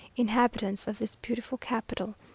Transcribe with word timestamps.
"Inhabitants 0.15 0.87
of 0.87 0.97
this 0.97 1.13
beautiful 1.13 1.59
capital!" 1.59 2.15